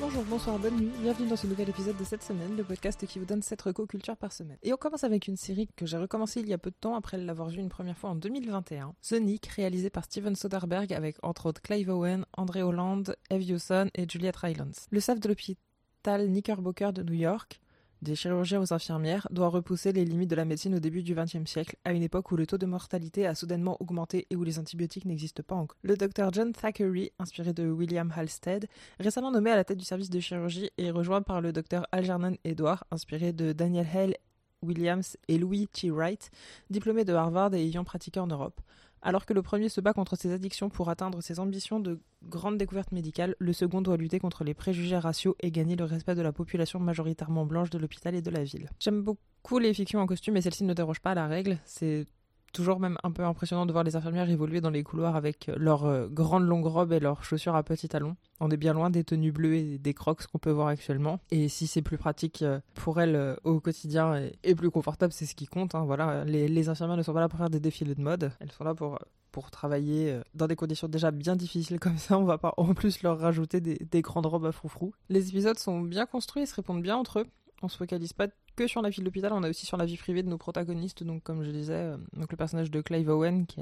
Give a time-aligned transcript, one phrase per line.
[0.00, 3.20] Bonjour, bonsoir, bonne nuit, bienvenue dans ce nouvel épisode de cette semaine, le podcast qui
[3.20, 4.58] vous donne 7 recos culture par semaine.
[4.62, 6.96] Et on commence avec une série que j'ai recommencé il y a peu de temps
[6.96, 11.16] après l'avoir vue une première fois en 2021, The Nick, réalisé par Steven Soderbergh avec
[11.22, 14.86] entre autres Clive Owen, André Holland, Eve Hewson et Juliette Rylance.
[14.90, 17.60] Le staff de l'hôpital Knickerbocker de New York
[18.04, 21.50] des chirurgiens aux infirmières, doit repousser les limites de la médecine au début du XXe
[21.50, 24.58] siècle, à une époque où le taux de mortalité a soudainement augmenté et où les
[24.58, 25.76] antibiotiques n'existent pas encore.
[25.82, 28.68] Le docteur John Thackeray, inspiré de William Halstead,
[29.00, 32.36] récemment nommé à la tête du service de chirurgie, est rejoint par le docteur Algernon
[32.44, 34.14] Edward, inspiré de Daniel Hale
[34.62, 35.90] Williams et Louis T.
[35.90, 36.30] Wright,
[36.70, 38.60] diplômés de Harvard et ayant pratiqué en Europe.
[39.06, 42.56] Alors que le premier se bat contre ses addictions pour atteindre ses ambitions de grande
[42.56, 46.22] découverte médicale, le second doit lutter contre les préjugés raciaux et gagner le respect de
[46.22, 48.70] la population majoritairement blanche de l'hôpital et de la ville.
[48.80, 51.58] J'aime beaucoup les fictions en costume et celle-ci ne déroge pas à la règle.
[51.66, 52.06] C'est
[52.54, 55.84] toujours même un peu impressionnant de voir les infirmières évoluer dans les couloirs avec leurs
[55.84, 58.16] euh, grandes longues robes et leurs chaussures à petits talons.
[58.40, 61.20] On est bien loin des tenues bleues et des crocs qu'on peut voir actuellement.
[61.30, 65.26] Et si c'est plus pratique euh, pour elles euh, au quotidien et, plus confortable, c'est
[65.26, 65.74] ce qui compte.
[65.74, 65.84] Hein.
[65.84, 68.32] Voilà, les, infirmières ne sont pas là pour faire des défilés de mode.
[68.40, 68.98] Elles sont là pour
[69.32, 73.02] pour travailler dans des conditions déjà bien difficiles comme ça, on va pas en plus
[73.02, 74.94] leur rajouter des, des grandes robes à froufrou.
[75.08, 77.26] Les épisodes sont bien construits et se répondent bien entre eux.
[77.60, 79.86] On se focalise pas que sur la vie de l'hôpital, on a aussi sur la
[79.86, 81.02] vie privée de nos protagonistes.
[81.02, 83.60] Donc, comme je disais, euh, le personnage de Clive Owen qui,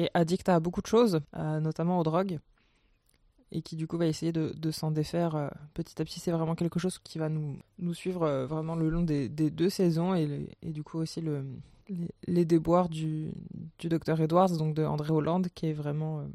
[0.00, 2.38] est addict à beaucoup de choses, euh, notamment aux drogues,
[3.52, 6.18] et qui du coup va essayer de, s'en défaire euh, petit à petit.
[6.18, 7.58] C'est vraiment quelque chose qui va nous,
[7.94, 11.44] suivre vraiment le long des, deux saisons et, du coup aussi le,
[12.26, 13.30] les, déboires du,
[13.78, 16.26] du docteur Edwards, donc de André Hollande, qui est vraiment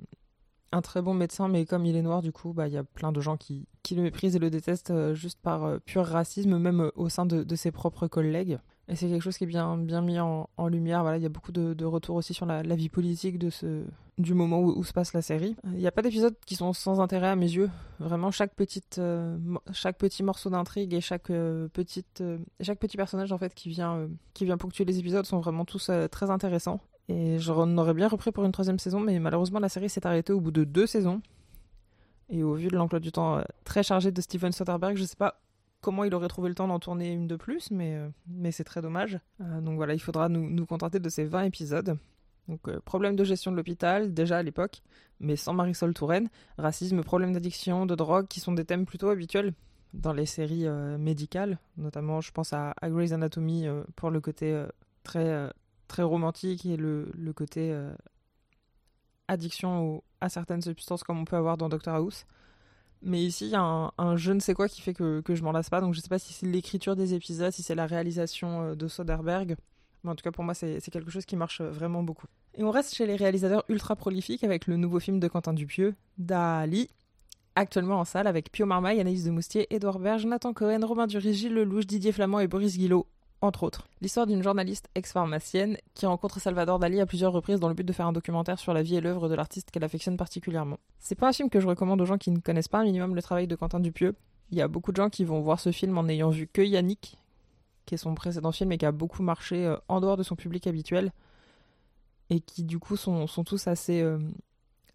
[0.71, 2.83] un très bon médecin, mais comme il est noir, du coup, bah, il y a
[2.83, 6.59] plein de gens qui, le méprisent et le détestent euh, juste par euh, pur racisme,
[6.59, 8.59] même euh, au sein de, ses propres collègues.
[8.87, 11.01] Et c'est quelque chose qui est bien, mis en, lumière.
[11.01, 13.83] Voilà, il y a beaucoup de, retours aussi sur la, vie politique de ce,
[14.17, 15.55] du moment où, où se passe la série.
[15.65, 17.69] Il n'y a pas d'épisodes qui sont sans intérêt à mes yeux.
[17.99, 18.81] Vraiment, chaque, petit
[20.23, 21.27] morceau d'intrigue et chaque,
[21.73, 22.03] petit
[22.97, 24.07] personnage en fait, qui vient
[24.57, 26.79] ponctuer les épisodes sont vraiment tous très intéressants.
[27.09, 30.31] Et j'en aurais bien repris pour une troisième saison, mais malheureusement la série s'est arrêtée
[30.31, 31.21] au bout de deux saisons.
[32.29, 35.15] Et au vu de l'emploi du temps euh, très chargé de Steven Soderbergh, je sais
[35.15, 35.41] pas
[35.81, 38.83] comment il aurait trouvé le temps d'en tourner une de plus, mais, euh, c'est très
[38.83, 39.19] dommage.
[39.41, 41.97] Euh, donc voilà, il faudra nous, nous, contenter de ces 20 épisodes.
[42.47, 44.81] Donc problème de gestion de l'hôpital, déjà à l'époque,
[45.19, 46.29] mais sans Marisol Touraine.
[46.59, 49.53] Racisme, problème d'addiction, de drogue, qui sont des thèmes plutôt habituels
[49.93, 51.59] dans les séries médicales.
[51.77, 54.65] Notamment, je pense à, à Grey's Anatomy pour le côté
[55.03, 55.51] très
[55.89, 57.93] très romantique et le, côté euh,
[59.27, 62.25] addiction à certaines substances comme on peut avoir dans Doctor House.
[63.01, 65.51] Mais ici, il y a un, je ne sais quoi qui fait que, je m'en
[65.51, 65.81] lasse pas.
[65.81, 68.87] Donc je sais pas si c'est l'écriture des épisodes, si c'est la réalisation euh, de
[68.87, 69.55] Soderbergh.
[70.03, 72.27] Mais en tout cas, pour moi, c'est quelque chose qui marche vraiment beaucoup.
[72.55, 75.93] Et on reste chez les réalisateurs ultra prolifiques avec le nouveau film de Quentin Dupieux,
[76.17, 76.89] Dali,
[77.55, 81.33] actuellement en salle avec Pio Marmaille, Anaïs de Moustier, Edouard Berge, Nathan Cohen, Romain Duris,
[81.33, 83.07] Gilles Lelouch, Didier Flamand et Boris Guillot,
[83.41, 83.87] entre autres.
[84.01, 87.93] L'histoire d'une journaliste ex-pharmacienne qui rencontre Salvador Dali à plusieurs reprises dans le but de
[87.93, 90.77] faire un documentaire sur la vie et l'œuvre de l'artiste qu'elle affectionne particulièrement.
[90.99, 93.15] C'est pas un film que je recommande aux gens qui ne connaissent pas un minimum
[93.15, 94.15] le travail de Quentin Dupieux.
[94.51, 96.61] Il y a beaucoup de gens qui vont voir ce film en n'ayant vu que
[96.61, 97.17] Yannick,
[97.85, 100.35] qui est son précédent film et qui a beaucoup marché euh, en dehors de son
[100.35, 101.11] public habituel,
[102.29, 104.19] et qui du coup sont, tous assez euh,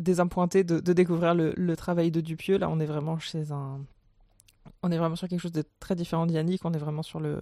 [0.01, 2.59] désappointés de, de découvrir le, le, travail de Dupieux.
[2.59, 3.81] Là, on est vraiment chez un...
[4.83, 7.21] On est vraiment sur quelque chose de très différent de Yannick, on est vraiment sur
[7.21, 7.41] le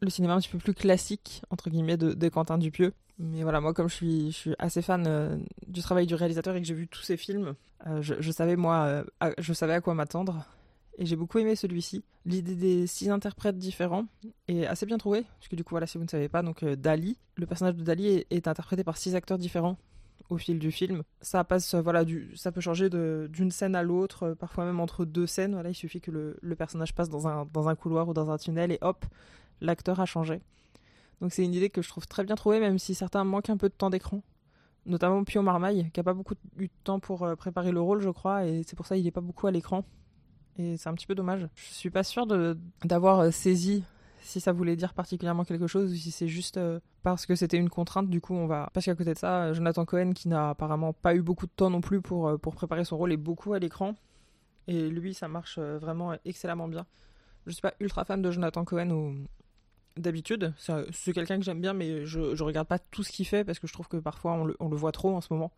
[0.00, 2.92] le cinéma un petit peu plus classique, entre guillemets, de, Quentin Dupieux.
[3.18, 5.36] Mais voilà, moi, comme je suis, je suis assez fan euh,
[5.66, 7.54] du travail du réalisateur et que j'ai vu tous ses films,
[7.86, 10.44] euh, je, je, savais, moi, euh, à, je savais à quoi m'attendre.
[10.98, 12.04] Et j'ai beaucoup aimé celui-ci.
[12.26, 14.06] L'idée des six interprètes différents
[14.46, 15.22] est assez bien trouvée.
[15.38, 17.82] Parce que du coup, voilà, si vous ne savez pas, donc Dali, le personnage de
[17.82, 19.78] Dali est, est, interprété par six acteurs différents
[20.28, 21.02] au fil du film.
[21.20, 25.26] Ça passe, voilà, du, ça peut changer d'une scène à l'autre, parfois même entre deux
[25.26, 25.54] scènes.
[25.54, 28.30] Voilà, il suffit que le, le personnage passe dans un, dans un couloir ou dans
[28.30, 29.04] un tunnel et hop,
[29.60, 30.40] l'acteur a changé.
[31.20, 33.56] Donc c'est une idée que je trouve très bien trouvée, même si certains manquent un
[33.56, 34.22] peu de temps d'écran.
[34.86, 38.00] Notamment Pio Marmaille, qui a pas beaucoup eu de temps pour euh, préparer le rôle,
[38.00, 39.84] je crois, et c'est pour ça qu'il n'est pas beaucoup à l'écran.
[40.56, 41.48] Et c'est un petit peu dommage.
[41.54, 42.26] Je suis pas sûre
[42.84, 43.84] d'avoir euh, saisi
[44.22, 47.56] si ça voulait dire particulièrement quelque chose ou si c'est juste euh, parce que c'était
[47.56, 48.08] une contrainte.
[48.08, 48.70] Du coup, on va.
[48.72, 51.70] Parce qu'à côté de ça, Jonathan Cohen, qui n'a apparemment pas eu beaucoup de temps
[51.70, 53.94] non plus pour, pour préparer son rôle, est beaucoup à l'écran.
[54.66, 56.86] Et lui, ça marche vraiment excellemment bien.
[57.46, 59.14] Je suis pas ultra fan de Jonathan Cohen ou
[59.98, 60.54] d'habitude.
[60.58, 63.58] C'est quelqu'un que j'aime bien, mais je, je regarde pas tout ce qu'il fait parce
[63.58, 65.52] que je trouve que parfois on le, voit trop en ce moment.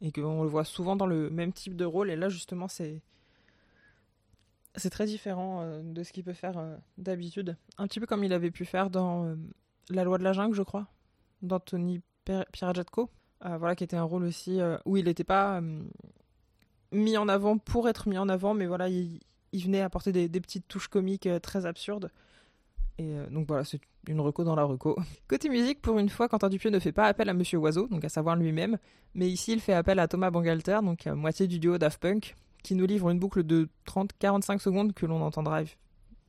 [0.00, 2.10] Et qu'on le voit souvent dans le même type de rôle.
[2.10, 3.02] Et là, justement, c'est.
[4.76, 7.56] C'est très différent euh, de ce qu'il peut faire euh, d'habitude.
[7.78, 9.34] Un petit peu comme il avait pu faire dans euh,
[9.90, 10.86] La loi de la jungle, je crois,
[11.42, 13.10] d'Anthony Pirajatko.
[13.40, 15.60] voilà, qui était un rôle aussi où il n'était pas
[16.92, 19.20] mis en avant pour être mis en avant, mais voilà, il,
[19.52, 22.12] venait apporter des, petites touches comiques très absurdes.
[22.98, 24.96] Et euh, donc voilà, c'est une reco dans la reco.
[25.28, 28.04] Côté musique, pour une fois, Quentin Dupieux ne fait pas appel à Monsieur Oiseau, donc
[28.04, 28.78] à savoir lui-même,
[29.14, 32.34] mais ici il fait appel à Thomas Bangalter, donc à moitié du duo Daft Punk,
[32.62, 35.62] qui nous livre une boucle de 30-45 secondes que l'on entendra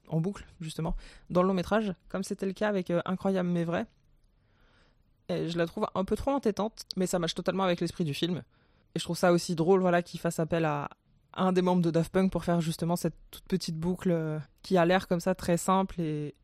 [0.09, 0.95] en boucle, justement,
[1.29, 3.87] dans le long métrage, comme c'était le cas avec euh, Incroyable mais vrai.
[5.27, 8.13] Et je la trouve un peu trop entêtante, mais ça matche totalement avec l'esprit du
[8.13, 8.43] film.
[8.95, 10.89] Et je trouve ça aussi drôle voilà, qu'il fasse appel à,
[11.33, 14.77] un des membres de Daft Punk pour faire justement cette toute petite boucle euh, qui
[14.77, 16.35] a l'air comme ça très simple et,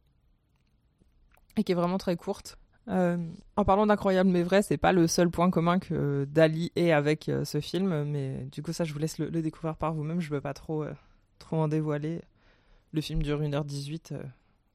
[1.57, 2.57] et qui est vraiment très courte.
[2.87, 3.17] Euh,
[3.55, 7.29] en parlant d'incroyable mais vrai, c'est pas le seul point commun que Dali ait avec
[7.29, 10.29] euh, ce film, mais du coup ça je vous laisse le, découvrir par vous-même, je
[10.29, 10.85] veux pas trop,
[11.39, 12.21] trop en dévoiler.
[12.91, 14.13] Le film dure 1h18,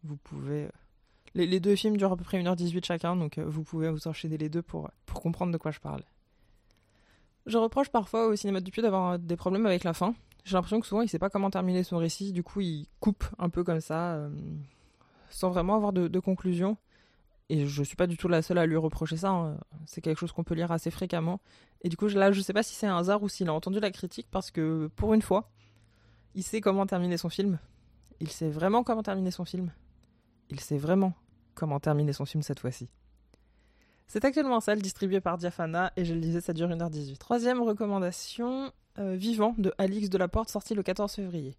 [0.04, 0.68] vous pouvez...
[1.34, 4.48] Les, deux films durent à peu près 1h18 chacun, donc vous pouvez vous enchaîner les
[4.48, 6.02] deux pour, pour comprendre de quoi je parle.
[7.46, 10.14] Je reproche parfois au cinéma du Puy d'avoir des problèmes avec la fin.
[10.44, 13.24] J'ai l'impression que souvent il sait pas comment terminer son récit, du coup il coupe
[13.38, 14.30] un peu comme ça, euh,
[15.30, 16.76] sans vraiment avoir de, conclusion.
[17.48, 19.58] Et je suis pas du tout la seule à lui reprocher ça, hein.
[19.84, 21.40] c'est quelque chose qu'on peut lire assez fréquemment.
[21.82, 23.80] Et du coup là je sais pas si c'est un hasard ou s'il a entendu
[23.80, 25.50] la critique, parce que pour une fois,
[26.34, 27.58] il sait comment terminer son film.
[28.20, 29.72] Il sait vraiment comment terminer son film.
[30.50, 31.14] Il sait vraiment
[31.54, 32.88] comment terminer son film cette fois-ci.
[34.06, 37.16] C'est actuellement en salle, distribué par Diafana, et je le disais, ça dure 1h18.
[37.18, 41.56] Troisième recommandation, euh, Vivant, de Alix Delaporte, sorti le 14 février.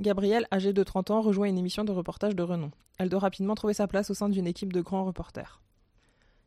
[0.00, 2.70] Gabrielle, âgée de 30 ans, rejoint une émission de reportage de renom.
[2.98, 5.60] Elle doit rapidement trouver sa place au sein d'une équipe de grands reporters.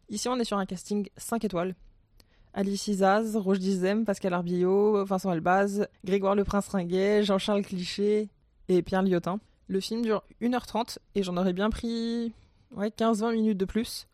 [0.09, 1.75] Ici, on est sur un casting 5 étoiles.
[2.53, 8.29] Alice Izaz, Roche Dizem, Pascal Arbillot, Vincent Elbaz, Grégoire Le Prince Ringuet, Jean-Charles Cliché
[8.67, 9.39] et Pierre Lyotin.
[9.67, 12.33] Le film dure 1h30 et j'en aurais bien pris
[12.71, 14.07] ouais, 15-20 minutes de plus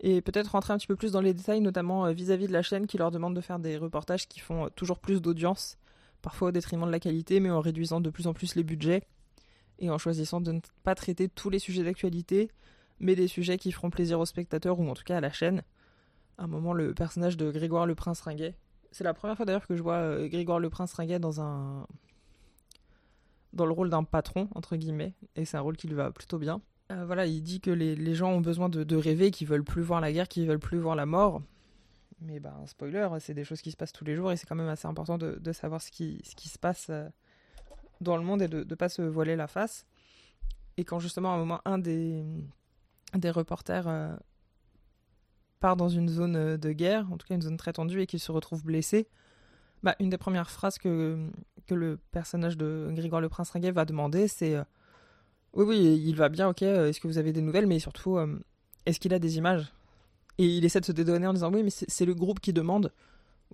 [0.00, 2.62] et peut-être rentrer un petit peu plus dans les détails, notamment euh, vis-à-vis de la
[2.62, 5.78] chaîne qui leur demande de faire des reportages qui font euh, toujours plus d'audience,
[6.22, 9.02] parfois au détriment de la qualité, mais en réduisant de plus en plus les budgets
[9.78, 12.50] et en choisissant de ne pas traiter tous les sujets d'actualité,
[13.00, 15.62] mais des sujets qui feront plaisir aux spectateurs ou en tout cas à la chaîne.
[16.38, 18.54] À un moment, le personnage de Grégoire le Prince Ringuet,
[18.92, 21.86] c'est la première fois d'ailleurs que je vois euh, Grégoire le Prince Ringuet dans un
[23.52, 26.38] dans le rôle d'un patron entre guillemets, et c'est un rôle qui lui va plutôt
[26.38, 26.62] bien.
[26.92, 30.00] Euh, voilà, il dit que les, gens ont besoin de, rêver, qu'ils veulent plus voir
[30.00, 31.42] la guerre, qu'ils veulent plus voir la mort.
[32.24, 34.54] Mais ben, spoiler, c'est des choses qui se passent tous les jours et c'est quand
[34.54, 37.08] même assez important de, savoir ce qui, se passe euh,
[38.00, 39.86] dans le monde et de ne pas se voiler la face.
[40.76, 42.24] Et quand justement, à un moment, un des,
[43.30, 44.16] reporters euh,
[45.60, 48.20] part dans une zone de guerre, en tout cas une zone très tendue, et qu'il
[48.20, 49.08] se retrouve blessé,
[49.82, 51.28] bah, une des premières phrases que,
[51.66, 54.56] que le personnage de Grégoire le Prince Ringuet va demander, c'est
[55.54, 56.62] oui, oui, il va bien, ok.
[56.62, 57.66] Euh, est-ce que vous avez des nouvelles?
[57.66, 58.38] Mais surtout, euh,
[58.86, 59.70] est-ce qu'il a des images?
[60.38, 62.92] Et il essaie de se dédonner en disant oui, mais c'est le groupe qui demande.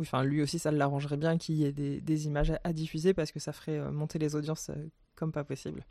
[0.01, 3.41] Enfin, lui aussi, ça l'arrangerait bien qu'il y ait des, images à, diffuser parce que
[3.41, 4.71] ça ferait euh, monter les audiences
[5.17, 5.85] comme pas possible.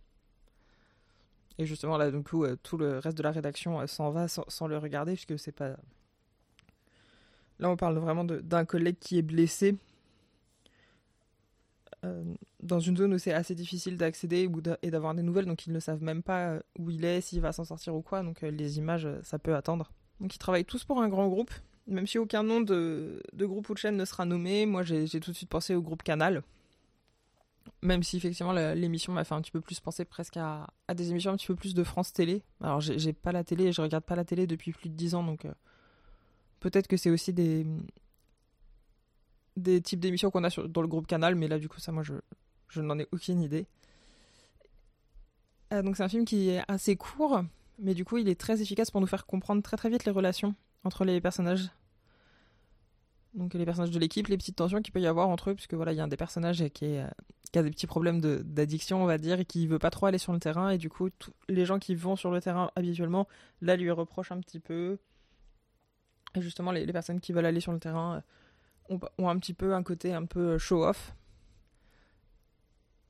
[1.58, 4.78] Et justement, là, du coup, tout le reste de la rédaction s'en va sans, le
[4.78, 5.76] regarder puisque c'est pas.
[7.60, 9.76] Là, on parle vraiment d'un collègue qui est blessé
[12.06, 12.24] euh,
[12.62, 14.50] dans une zone où c'est assez difficile d'accéder
[14.82, 17.42] et d'avoir des nouvelles, donc ils ne savent même pas euh, où il est, s'il
[17.42, 19.92] va s'en sortir ou quoi, donc euh, les images, ça peut attendre.
[20.20, 21.52] Donc ils travaillent tous pour un grand groupe,
[21.88, 25.08] même si aucun nom de, de groupe ou de chaîne ne sera nommé, moi j'ai
[25.20, 26.44] tout de suite pensé au groupe Canal,
[27.82, 31.32] même si effectivement l'émission m'a fait un petit peu plus penser presque à, des émissions
[31.32, 32.42] un petit peu plus de France Télé.
[32.62, 35.24] Alors j'ai pas la télé, je regarde pas la télé depuis plus de 10 ans,
[35.24, 35.46] donc
[36.60, 37.66] peut-être que c'est aussi des,
[39.58, 42.04] des types d'émissions qu'on a dans le groupe Canal, mais là, du coup, ça, moi,
[42.04, 42.14] je,
[42.70, 43.66] je n'en ai aucune idée.
[45.74, 47.42] Euh, donc, c'est un film qui est assez court,
[47.80, 50.12] mais du coup, il est très efficace pour nous faire comprendre très très vite les
[50.12, 51.70] relations entre les personnages.
[53.34, 55.76] Donc, les personnages de l'équipe, les petites tensions qu'il peut y avoir entre eux, puisque
[55.76, 57.08] voilà, il y a un des personnages qui, euh,
[57.56, 60.34] a des petits problèmes d'addiction, on va dire, et qui veut pas trop aller sur
[60.34, 61.10] le terrain, et du coup,
[61.48, 63.28] les gens qui vont sur le terrain habituellement,
[63.62, 64.98] là, lui reprochent un petit peu.
[66.36, 68.18] Et justement, les, personnes qui veulent aller sur le terrain.
[68.18, 68.22] Euh,
[68.90, 71.14] ont, un petit peu un côté un peu show-off.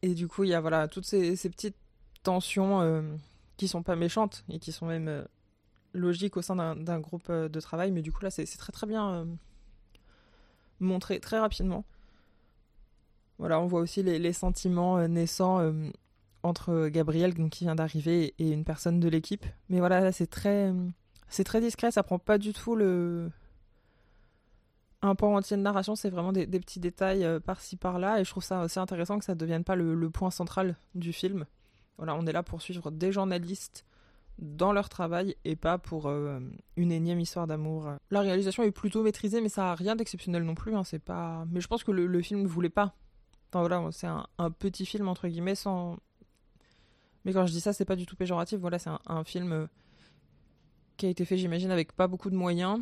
[0.01, 1.77] Et du coup, il y a voilà, toutes ces, petites
[2.23, 3.01] tensions euh,
[3.57, 5.23] qui sont pas méchantes et qui sont même euh,
[5.93, 7.91] logiques au sein d'un groupe de travail.
[7.91, 9.27] Mais du coup, là, c'est très très bien
[10.79, 11.85] montré très rapidement.
[13.39, 15.73] Voilà, on voit aussi les, sentiments naissants
[16.43, 19.45] entre Gabriel, donc, qui vient d'arriver, et une personne de l'équipe.
[19.69, 20.71] Mais voilà, c'est très,
[21.29, 23.29] c'est très discret, ça prend pas du tout le,
[25.01, 28.29] un pan entier de narration, c'est vraiment des, petits détails euh, par-ci par-là, et je
[28.29, 31.45] trouve ça aussi intéressant que ça ne devienne pas le, point central du film.
[31.97, 33.85] On est là pour suivre des journalistes
[34.39, 36.39] dans leur travail et pas pour euh,
[36.75, 37.91] une énième histoire d'amour.
[38.11, 40.75] La réalisation est plutôt maîtrisée, mais ça a rien d'exceptionnel non plus.
[40.75, 41.45] Hein, c'est pas.
[41.51, 42.95] Mais je pense que le, film ne voulait pas
[43.49, 45.97] Enfin voilà, c'est un, petit film entre guillemets sans.
[47.25, 48.59] Mais quand je dis ça, c'est pas du tout péjoratif.
[48.59, 49.67] Voilà, c'est un, film euh,
[50.97, 52.81] qui a été fait, j'imagine, avec pas beaucoup de moyens,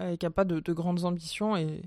[0.00, 1.82] et qui a pas de, grandes ambitions, et,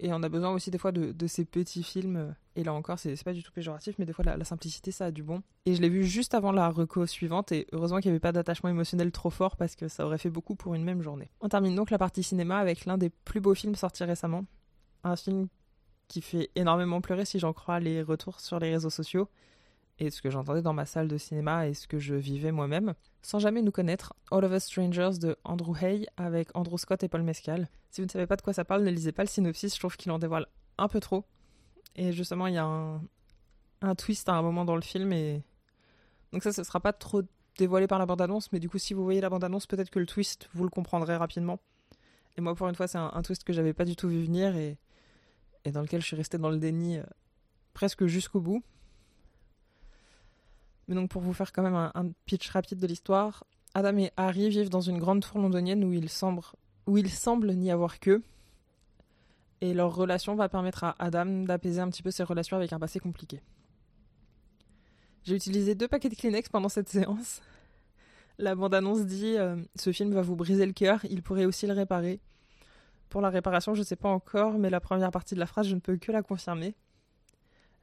[0.00, 2.34] et, on a besoin aussi des fois de, ces petits films.
[2.56, 5.10] Et là encore, c'est pas du tout péjoratif, mais des fois la, simplicité, ça a
[5.10, 5.42] du bon.
[5.66, 8.32] Et je l'ai vu juste avant la reco suivante, et heureusement qu'il n'y avait pas
[8.32, 11.30] d'attachement émotionnel trop fort parce que ça aurait fait beaucoup pour une même journée.
[11.40, 14.44] On termine donc la partie cinéma avec l'un des plus beaux films sortis récemment,
[15.02, 15.48] un film
[16.08, 19.28] qui fait énormément pleurer si j'en crois les retours sur les réseaux sociaux
[19.98, 22.94] et ce que j'entendais dans ma salle de cinéma et ce que je vivais moi-même,
[23.22, 27.08] sans jamais nous connaître, All of Us Strangers de Andrew Hay avec Andrew Scott et
[27.08, 27.68] Paul Mescal.
[27.90, 29.78] Si vous ne savez pas de quoi ça parle, ne lisez pas le synopsis, je
[29.78, 30.46] trouve qu'il en dévoile
[30.78, 31.24] un peu trop.
[31.96, 35.42] Et justement, il y a un, twist à un moment dans le film et
[36.32, 37.22] donc ça, ce sera pas trop
[37.58, 40.06] dévoilé par la bande-annonce, mais du coup, si vous voyez la bande-annonce, peut-être que le
[40.06, 41.60] twist, vous le comprendrez rapidement.
[42.36, 44.56] Et moi, pour une fois, c'est un, twist que j'avais pas du tout vu venir
[44.56, 44.76] et
[45.64, 47.04] et dans lequel je suis restée dans le déni euh,
[47.72, 48.62] presque jusqu'au bout.
[50.88, 54.48] Mais donc pour vous faire quand même un, pitch rapide de l'histoire, Adam et Harry
[54.48, 56.42] vivent dans une grande tour londonienne où il semble,
[56.86, 58.22] où il semble n'y avoir que.
[59.60, 62.78] Et leur relation va permettre à Adam d'apaiser un petit peu ses relations avec un
[62.78, 63.40] passé compliqué.
[65.24, 67.40] J'ai utilisé deux paquets de Kleenex pendant cette séance.
[68.38, 71.72] La bande-annonce dit euh, Ce film va vous briser le cœur, il pourrait aussi le
[71.72, 72.20] réparer.
[73.08, 75.68] Pour la réparation, je ne sais pas encore, mais la première partie de la phrase,
[75.68, 76.74] je ne peux que la confirmer.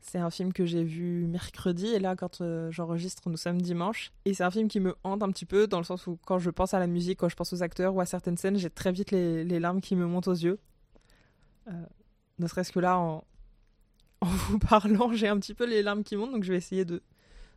[0.02, 4.12] C'est un film que j'ai vu mercredi, et là, quand euh, j'enregistre, nous sommes dimanche.
[4.26, 6.40] Et c'est un film qui me hante un petit peu, dans le sens où quand
[6.40, 8.70] je pense à la musique, quand je pense aux acteurs ou à certaines scènes, j'ai
[8.70, 10.60] très vite les, larmes qui me montent aux yeux.
[11.68, 11.86] Euh,
[12.40, 13.24] ne serait-ce que là, en,
[14.22, 17.04] vous parlant, j'ai un petit peu les larmes qui montent, donc je vais essayer de,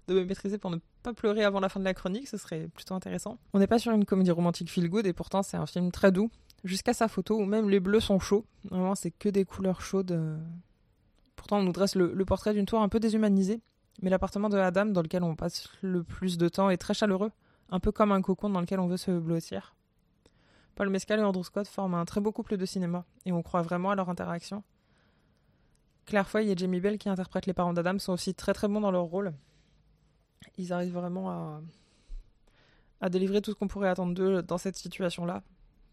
[0.09, 2.69] de me maîtriser pour ne pas pleurer avant la fin de la chronique, ce serait
[2.69, 3.39] plutôt intéressant.
[3.55, 6.13] On n'est pas sur une comédie romantique feel good et pourtant c'est un film très
[6.13, 6.31] doux,
[6.63, 8.45] jusqu'à sa photo où même les bleus sont chauds.
[8.65, 10.13] Vraiment, c'est que des couleurs chaudes.
[10.13, 10.39] Euh.
[11.45, 13.61] Pourtant, on nous dresse le, portrait d'une tour un peu déshumanisée,
[14.01, 17.33] mais l'appartement de Adam dans lequel on passe le plus de temps est très chaleureux,
[17.69, 19.75] un peu comme un cocon dans lequel on veut se blottir.
[20.75, 23.61] Paul Mescal et Andrew Scott forment un très beau couple de cinéma, et on croit
[23.61, 24.65] vraiment à leur interaction.
[26.07, 28.81] Claire Foy et Jamie Bell, qui interprètent les parents d'Adam, sont aussi très très bons
[28.81, 29.35] dans leur rôle.
[30.57, 31.61] Ils arrivent vraiment à,
[33.03, 35.43] à délivrer tout ce qu'on pourrait attendre d'eux dans cette situation-là,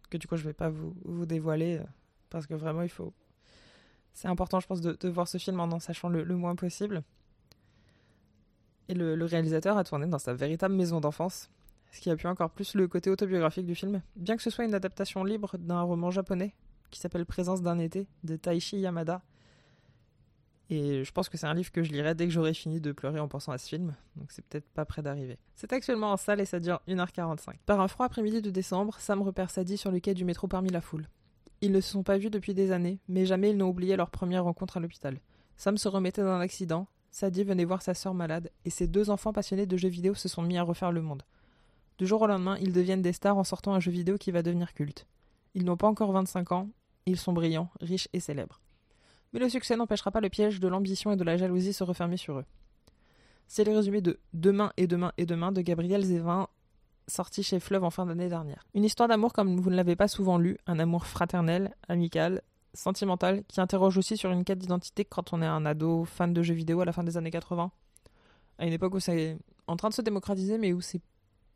[0.10, 1.82] que du coup je vais pas vous, vous dévoiler
[2.30, 3.14] parce que vraiment il faut.
[4.14, 7.04] C'est important, je pense, de, voir ce film en en sachant le, moins possible.
[8.90, 11.50] Et le, réalisateur a tourné dans sa véritable maison d'enfance,
[11.92, 14.66] ce qui a pu encore plus le côté autobiographique du film, bien que ce soit
[14.66, 16.54] une adaptation libre d'un roman japonais
[16.90, 19.22] qui s'appelle Présence d'un été de Taishi Yamada,
[20.72, 22.94] et je pense que c'est un livre que je lirai dès que j'aurai fini de
[22.94, 25.38] pleurer en pensant à ce film, donc c'est peut-être pas près d'arriver.
[25.54, 27.56] C'est actuellement en salle et ça dure 1h45.
[27.66, 30.70] Par un froid après-midi de décembre, Sam repère Sadie sur le quai du métro parmi
[30.70, 31.10] la foule.
[31.62, 34.10] Ils ne se sont pas vus depuis des années, mais jamais ils n'ont oublié leur
[34.10, 35.20] première rencontre à l'hôpital.
[35.58, 39.34] Sam se remettait d'un accident, Sadie venait voir sa sœur malade, et ses deux enfants
[39.34, 41.24] passionnés de jeux vidéo se sont mis à refaire le monde.
[41.98, 44.42] Du jour au lendemain, ils deviennent des stars en sortant un jeu vidéo qui va
[44.42, 45.08] devenir culte.
[45.54, 46.70] Ils n'ont pas encore 25 ans,
[47.06, 48.62] ils sont brillants, riches et célèbres
[49.34, 52.18] mais le succès n'empêchera pas le piège de l'ambition et de la jalousie se refermer
[52.18, 52.46] sur eux.
[53.48, 56.48] C'est le résumé de Demain et demain et demain de Gabriel Zévin,
[57.08, 58.66] sorti chez Fleuve en fin d'année dernière.
[58.74, 62.42] Une histoire d'amour comme vous ne l'avez pas souvent lu, un amour fraternel, amical,
[62.74, 66.42] sentimental, qui interroge aussi sur une quête d'identité quand on est un ado fan de
[66.42, 67.72] jeux vidéo à la fin des années 80.
[68.58, 71.02] À une époque où c'est en train de se démocratiser, mais où c'est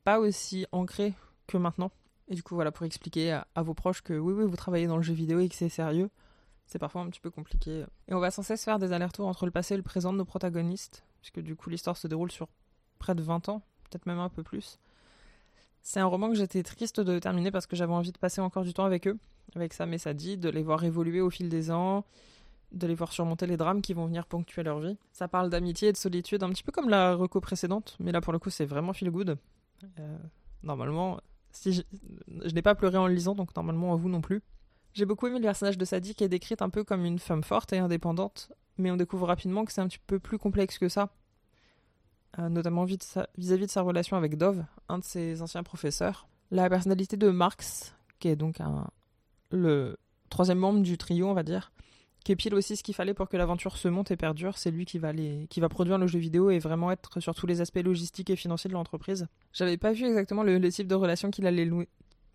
[0.03, 1.13] pas aussi ancré
[1.47, 1.91] que maintenant.
[2.27, 4.87] Et du coup, voilà, pour expliquer à, à, vos proches que oui, oui, vous travaillez
[4.87, 6.09] dans le jeu vidéo et que c'est sérieux,
[6.65, 7.85] c'est parfois un petit peu compliqué.
[8.07, 10.17] Et on va sans cesse faire des allers-retours entre le passé et le présent de
[10.17, 12.47] nos protagonistes, puisque du coup l'histoire se déroule sur
[12.97, 14.79] près de 20 ans, peut-être même un peu plus.
[15.87, 18.63] C'est un roman que j'étais triste de terminer parce que j'avais envie de passer encore
[18.63, 19.19] du temps avec eux,
[19.55, 22.05] avec Sam et Sadie, de les voir évoluer au fil des ans,
[22.71, 24.97] de les voir surmonter les drames qui vont venir ponctuer leur vie.
[25.13, 28.19] Ça parle d'amitié et de solitude, un petit peu comme la reco précédente, mais là
[28.19, 29.37] pour le coup c'est vraiment feel good.
[29.99, 30.17] Euh,
[30.63, 31.19] normalement,
[31.51, 31.83] si je,
[32.43, 34.41] je n'ai pas pleuré en le lisant, donc normalement vous non plus.
[34.93, 37.43] J'ai beaucoup aimé le personnage de Sadie qui est décrite un peu comme une femme
[37.43, 40.89] forte et indépendante, mais on découvre rapidement que c'est un petit peu plus complexe que
[40.89, 41.11] ça,
[42.37, 46.27] notamment vis-à-vis de sa relation avec Dove, un de ses anciens professeurs.
[46.51, 48.87] La personnalité de Marx, qui est donc un,
[49.51, 49.97] le
[50.29, 51.71] troisième membre du trio, on va dire,
[52.23, 54.57] qui est pile aussi ce qu'il fallait pour que l'aventure se monte et perdure.
[54.57, 57.83] C'est lui qui va, produire le jeu vidéo et vraiment être sur tous les aspects
[57.83, 59.27] logistiques et financiers de l'entreprise.
[59.53, 61.69] J'avais pas vu exactement le, type de relation qu'il allait,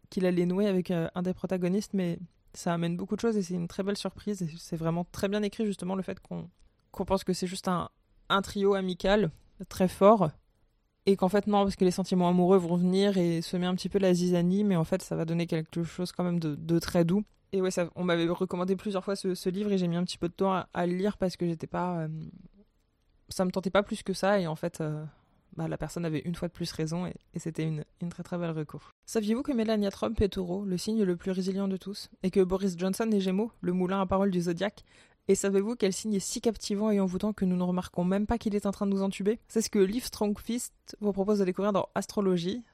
[0.08, 2.18] qu'il allait nouer avec euh, un des protagonistes, mais
[2.54, 4.48] ça amène beaucoup de choses et c'est une très belle surprise.
[4.58, 6.48] C'est vraiment très bien écrit, justement, le fait qu'on
[7.04, 9.30] pense que c'est juste un trio amical
[9.68, 10.30] très fort
[11.06, 13.88] et qu'en fait non parce que les sentiments amoureux vont venir et semer un petit
[13.88, 17.04] peu la zizanie mais en fait ça va donner quelque chose quand même de, très
[17.04, 20.04] doux et ouais ça, on m'avait recommandé plusieurs fois ce, livre et j'ai mis un
[20.04, 22.08] petit peu de temps à, le lire parce que j'étais pas euh,
[23.28, 24.82] ça me tentait pas plus que ça et en fait
[25.56, 28.50] bah, la personne avait une fois de plus raison et, c'était une, très très belle
[28.50, 28.90] recours.
[29.06, 32.40] Saviez-vous que Melania Trump est taureau, le signe le plus résilient de tous, et que
[32.40, 34.84] Boris Johnson est gémeaux, le moulin à parole du zodiaque?
[35.28, 38.38] Et savez-vous quel signe est si captivant et envoûtant que nous ne remarquons même pas
[38.38, 39.38] qu'il est en train de nous entuber?
[39.48, 42.64] C'est ce que Liv Strongfist vous propose de découvrir dans Astrologie,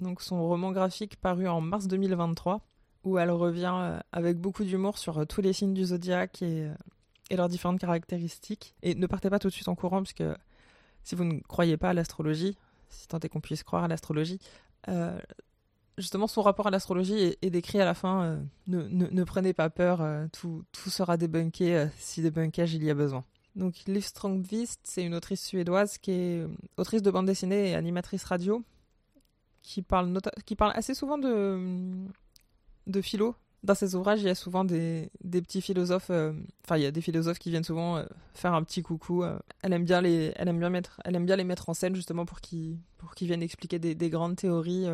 [0.00, 2.60] donc son roman graphique paru en mars 2023,
[3.04, 6.74] où elle revient euh, avec beaucoup d'humour sur euh, tous les signes du zodiaque euh,
[7.30, 8.74] et, leurs différentes caractéristiques.
[8.82, 10.24] Et ne partez pas tout de suite en courant, puisque
[11.04, 12.56] si vous ne croyez pas à l'astrologie,
[12.88, 14.38] si tant est qu'on puisse croire à l'astrologie,
[15.98, 18.38] justement son rapport à l'astrologie est, décrit à la fin.
[18.66, 23.24] ne, ne, prenez pas peur, tout, tout, sera débunké si débunkage il y a besoin.
[23.56, 28.24] Donc Liv Strongvist, c'est une autrice suédoise qui est autrice de bande dessinée et animatrice
[28.24, 28.62] radio,
[29.62, 30.12] qui parle,
[30.74, 31.58] assez souvent de,
[32.86, 33.34] de philo.
[33.62, 36.10] Dans ses ouvrages, il y a souvent des, petits philosophes.
[36.10, 36.32] Euh,
[36.64, 39.24] enfin, il y a des philosophes qui viennent souvent euh, faire un petit coucou.
[39.24, 39.38] Euh.
[39.62, 41.96] elle aime bien les, elle aime bien mettre, elle aime bien les mettre en scène
[41.96, 42.78] justement pour qu'ils,
[43.22, 44.86] viennent expliquer des grandes théories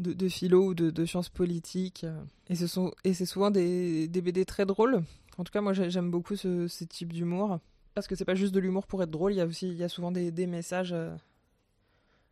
[0.00, 2.06] de, philo ou de, sciences politiques.
[2.48, 5.02] Et ce sont, et c'est souvent des, BD très drôles.
[5.38, 7.58] En tout cas, moi, j'aime beaucoup ce, type d'humour
[7.94, 9.32] parce que c'est pas juste de l'humour pour être drôle.
[9.32, 10.94] Il y a aussi, il y a souvent des, messages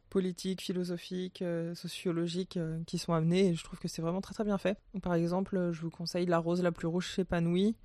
[0.08, 4.34] politiques, philosophiques, euh, sociologiques euh, qui sont amenés et je trouve que c'est vraiment très
[4.34, 4.78] très bien fait.
[5.02, 7.76] Par exemple, euh, je vous conseille La rose la plus rouge s'épanouit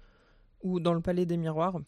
[0.62, 1.80] ou Dans le palais des miroirs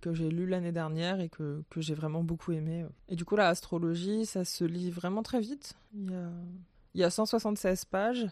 [0.00, 2.86] que j'ai lu l'année dernière et que, que j'ai vraiment beaucoup aimé.
[3.08, 5.74] Et du coup, la astrologie, ça se lit vraiment très vite.
[5.94, 6.30] Il y a,
[6.94, 8.26] il y a 176 pages.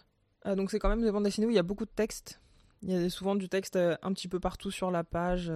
[0.45, 2.39] donc c'est quand même des bandes dessinées où il y a beaucoup de texte.
[2.81, 5.51] Il y a souvent du texte un petit peu partout sur la page.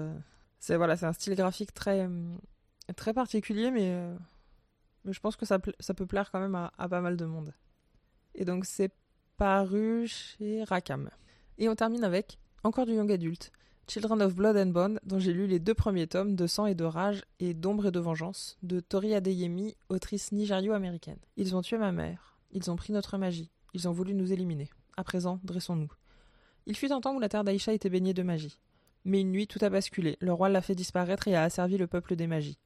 [0.60, 2.08] C'est voilà, c'est un style graphique très,
[2.96, 3.94] très particulier, mais
[5.08, 7.54] mais je pense que ça, ça peut plaire quand même à, pas mal de monde.
[8.36, 8.92] Et donc c'est
[9.38, 11.10] paru chez Rakam.
[11.58, 13.52] Et on termine avec encore du young adulte,
[13.88, 16.76] Children of Blood and Bone, dont j'ai lu les deux premiers tomes de Sang et
[16.76, 21.20] de Rage et d'Ombre et de Vengeance, de Tori Adeyemi, autrice nigério-américaine.
[21.38, 24.70] Ils ont tué ma mère, ils ont pris notre magie, ils ont voulu nous éliminer.
[24.96, 25.92] À présent, dressons-nous.
[26.66, 28.60] Il fut un temps où la terre d'Aïcha était baignée de magie.
[29.06, 30.18] Mais une nuit, tout a basculé.
[30.20, 32.58] Le roi l'a fait disparaître et a asservi le peuple des magies.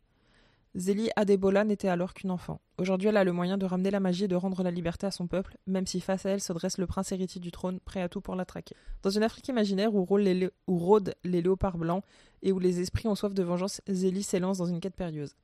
[0.73, 2.61] Zélie Adebola n'était alors qu'une enfant.
[2.77, 5.11] Aujourd'hui, elle a le moyen de ramener la magie et de rendre la liberté à
[5.11, 8.01] son peuple, même si face à elle se dresse le prince héritier du trône, prêt
[8.01, 8.75] à tout pour la traquer.
[9.03, 12.05] Dans une Afrique imaginaire où, rôdent les léopards blancs
[12.41, 15.35] et où les esprits ont soif de vengeance, Zélie s'élance dans une quête périlleuse.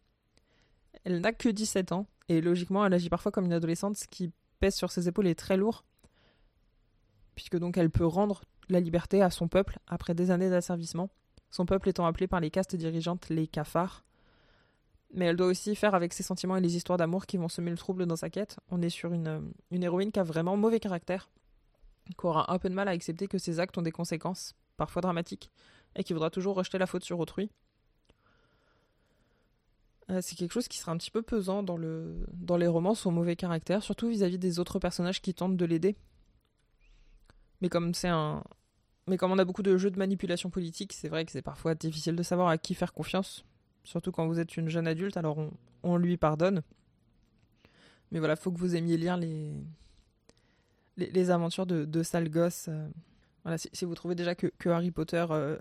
[1.08, 4.34] Elle n'a que 17 ans, et logiquement, elle agit parfois comme une adolescente, ce qui
[4.60, 5.86] pèse sur ses épaules est très lourd,
[7.34, 11.10] puisque donc elle peut rendre la liberté à son peuple après des années d'asservissement,
[11.50, 14.04] son peuple étant appelé par les castes dirigeantes les cafards,
[15.14, 17.72] mais elle doit aussi faire avec ses sentiments et les histoires d'amour qui vont semer
[17.72, 18.58] le trouble dans sa quête.
[18.70, 21.30] On est sur une, une héroïne qui a vraiment mauvais caractère,
[22.06, 25.02] qui aura un peu de mal à accepter que ses actes ont des conséquences, parfois
[25.02, 25.52] dramatiques,
[25.96, 27.50] et qui voudra toujours rejeter la faute sur autrui.
[30.10, 32.96] Euh, c'est quelque chose qui sera un petit peu pesant dans, le, dans les romans,
[32.96, 35.96] son mauvais caractère, surtout vis-à-vis des autres personnages qui tentent de l'aider.
[37.62, 38.44] Mais comme c'est un,
[39.08, 41.76] mais comme on a beaucoup de jeux de manipulation politique, c'est vrai que c'est parfois
[41.76, 43.44] difficile de savoir à qui faire confiance
[43.88, 45.38] surtout quand vous êtes une jeune adulte, alors
[45.84, 46.62] on, lui pardonne.
[48.12, 49.54] Mais voilà, faut que vous aimiez lire les,
[50.98, 52.68] les, aventures de, de sale gosse.
[52.68, 52.88] Euh.
[53.44, 55.58] voilà, si, vous trouvez déjà que, Harry Potter euh,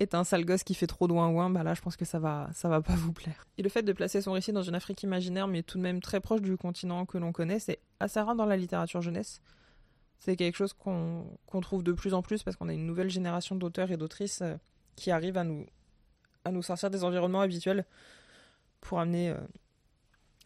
[0.00, 2.18] est un sale gosse qui fait trop de ouin bah là je pense que ça
[2.18, 3.46] va, ça va pas vous plaire.
[3.58, 6.00] Et le fait de placer son récit dans une Afrique imaginaire, mais tout de même
[6.00, 9.40] très proche du continent que l'on connaît, c'est assez rare dans la littérature jeunesse.
[10.18, 13.54] C'est quelque chose qu'on trouve de plus en plus parce qu'on a une nouvelle génération
[13.54, 14.56] d'auteurs et d'autrices euh,
[14.96, 15.64] qui arrivent à nous,
[16.44, 17.84] à nous sortir des environnements habituels
[18.80, 19.36] pour amener euh,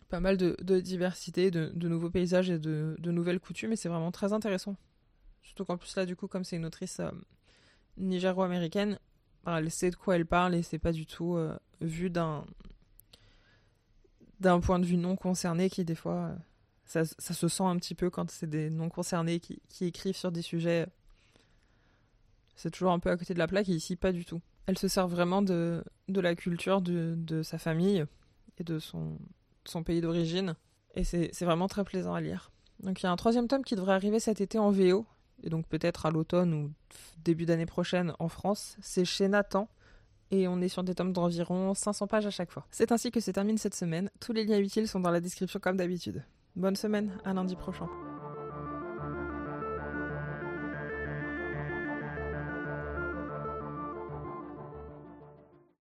[0.09, 3.73] pas mal de, diversité, de, nouveaux paysages et de, nouvelles coutumes.
[3.73, 4.77] Et c'est vraiment très intéressant.
[5.43, 7.11] Surtout qu'en plus, là, du coup, comme c'est une autrice euh,
[7.97, 8.99] nigéro-américaine,
[9.47, 12.45] elle sait de quoi elle parle et c'est pas du tout euh, vu d'un
[14.41, 16.33] d'un point de vue non concerné qui, des fois,
[16.85, 20.43] ça, se sent un petit peu quand c'est des non concernés qui, écrivent sur des
[20.43, 20.87] sujets.
[22.57, 24.41] C'est toujours un peu à côté de la plaque et ici, pas du tout.
[24.67, 28.05] Elle se sert vraiment de, de la culture de, de, sa famille
[28.59, 29.17] et de son,
[29.65, 30.55] son pays d'origine.
[30.95, 32.51] Et c'est vraiment très plaisant à lire.
[32.81, 35.07] Donc il y a un troisième tome qui devrait arriver cet été en VO,
[35.43, 36.71] et donc peut-être à l'automne ou
[37.25, 38.77] début d'année prochaine en France.
[38.81, 39.69] C'est chez Nathan,
[40.33, 42.67] et on est sur des tomes d'environ 500 pages à chaque fois.
[42.71, 44.11] C'est ainsi que se termine cette semaine.
[44.19, 46.25] Tous les liens utiles sont dans la description comme d'habitude.
[46.57, 47.89] Bonne semaine, à lundi prochain.